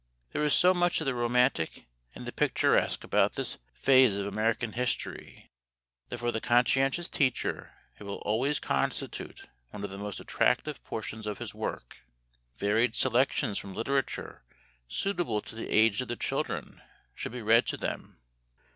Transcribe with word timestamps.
There 0.31 0.43
is 0.43 0.55
so 0.55 0.73
much 0.73 0.99
of 0.99 1.05
the 1.05 1.13
romantic 1.13 1.85
and 2.15 2.25
the 2.25 2.31
picturesque 2.31 3.03
about 3.03 3.33
this 3.33 3.59
phase 3.75 4.17
of 4.17 4.25
American 4.25 4.71
history 4.73 5.47
that 6.09 6.17
for 6.17 6.31
the 6.31 6.41
conscientious 6.41 7.07
teacher 7.07 7.71
it 7.99 8.03
will 8.05 8.17
always 8.25 8.59
constitute 8.59 9.43
one 9.69 9.83
of 9.83 9.91
the 9.91 9.99
most 9.99 10.19
attractive 10.19 10.83
portions 10.83 11.27
of 11.27 11.37
his 11.37 11.53
work. 11.53 11.99
Varied 12.57 12.95
selections 12.95 13.59
from 13.59 13.75
literature 13.75 14.43
suitable 14.87 15.39
to 15.43 15.53
the 15.55 15.69
age 15.69 16.01
of 16.01 16.07
the 16.07 16.15
children 16.15 16.81
should 17.13 17.31
be 17.33 17.43
read 17.43 17.67
to 17.67 17.77
them. 17.77 18.17